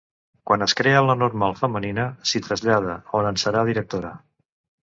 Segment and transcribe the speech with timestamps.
[0.51, 4.17] Quan es crea la Normal femenina, s'hi trasllada, on en serà directora.